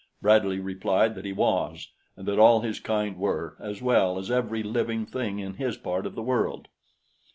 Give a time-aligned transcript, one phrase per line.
[0.19, 4.63] Bradley replied that he was and that all his kind were, as well as every
[4.63, 6.67] living thing in his part of the world.